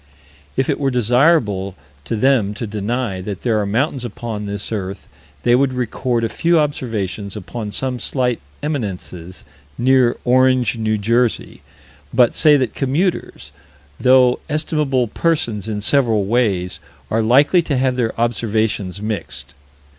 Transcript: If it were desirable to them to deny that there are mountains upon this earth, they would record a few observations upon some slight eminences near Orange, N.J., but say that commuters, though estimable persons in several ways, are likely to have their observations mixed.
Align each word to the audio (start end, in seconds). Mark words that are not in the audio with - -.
If 0.57 0.67
it 0.67 0.79
were 0.79 0.89
desirable 0.89 1.75
to 2.05 2.15
them 2.15 2.55
to 2.55 2.65
deny 2.65 3.21
that 3.21 3.43
there 3.43 3.59
are 3.59 3.67
mountains 3.67 4.03
upon 4.03 4.47
this 4.47 4.71
earth, 4.71 5.07
they 5.43 5.53
would 5.53 5.73
record 5.73 6.23
a 6.23 6.27
few 6.27 6.57
observations 6.57 7.35
upon 7.35 7.69
some 7.69 7.99
slight 7.99 8.39
eminences 8.63 9.43
near 9.77 10.17
Orange, 10.23 10.75
N.J., 10.75 11.61
but 12.11 12.33
say 12.33 12.57
that 12.57 12.73
commuters, 12.73 13.51
though 13.99 14.39
estimable 14.49 15.07
persons 15.07 15.69
in 15.69 15.81
several 15.81 16.25
ways, 16.25 16.79
are 17.11 17.21
likely 17.21 17.61
to 17.61 17.77
have 17.77 17.95
their 17.95 18.19
observations 18.19 19.03
mixed. 19.03 19.53